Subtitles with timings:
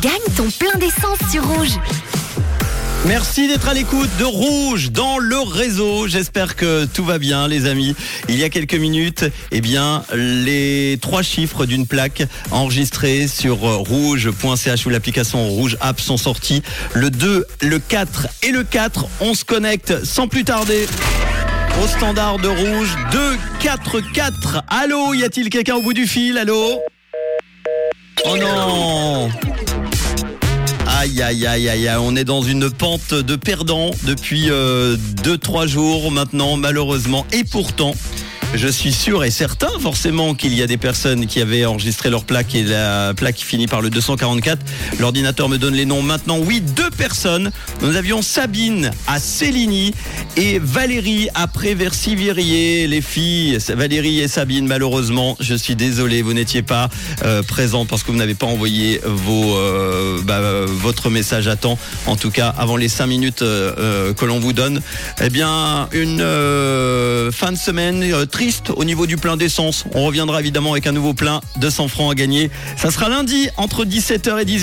[0.00, 1.78] Gagne ton plein d'essence sur Rouge.
[3.06, 6.08] Merci d'être à l'écoute de Rouge dans le réseau.
[6.08, 7.94] J'espère que tout va bien, les amis.
[8.30, 14.86] Il y a quelques minutes, eh bien, les trois chiffres d'une plaque enregistrée sur rouge.ch
[14.86, 16.62] ou l'application Rouge App sont sortis.
[16.94, 19.06] Le 2, le 4 et le 4.
[19.20, 20.86] On se connecte sans plus tarder.
[21.82, 24.62] Au standard de rouge, 2, 4, 4.
[24.68, 26.38] Allô, y a-t-il quelqu'un au bout du fil?
[26.38, 26.80] Allô?
[28.26, 29.28] Oh non
[30.86, 36.10] Aïe, aïe, aïe, aïe, on est dans une pente de perdant depuis 2-3 euh, jours
[36.10, 37.26] maintenant, malheureusement.
[37.32, 37.94] Et pourtant,
[38.54, 42.24] je suis sûr et certain forcément qu'il y a des personnes qui avaient enregistré leur
[42.24, 44.58] plaque et la plaque finit par le 244.
[45.00, 46.38] L'ordinateur me donne les noms maintenant.
[46.38, 47.50] Oui, deux personnes.
[47.82, 49.92] Nous avions Sabine à Céligny
[50.36, 52.86] et Valérie après Versivirier.
[52.86, 56.88] Les filles, Valérie et Sabine, malheureusement, je suis désolé, vous n'étiez pas
[57.24, 61.78] euh, présents parce que vous n'avez pas envoyé vos, euh, bah, votre message à temps.
[62.06, 64.80] En tout cas, avant les 5 minutes euh, que l'on vous donne.
[65.20, 66.18] Eh bien, une
[67.32, 68.43] fin de semaine très
[68.76, 69.84] au niveau du plein d'essence.
[69.94, 72.50] On reviendra évidemment avec un nouveau plein de 100 francs à gagner.
[72.76, 74.62] Ça sera lundi entre 17h et 18h.